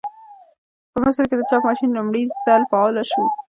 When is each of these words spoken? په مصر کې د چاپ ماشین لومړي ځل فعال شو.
په 0.91 0.97
مصر 1.03 1.23
کې 1.29 1.35
د 1.37 1.41
چاپ 1.49 1.61
ماشین 1.69 1.89
لومړي 1.97 2.23
ځل 2.43 2.61
فعال 2.71 2.95
شو. 3.11 3.23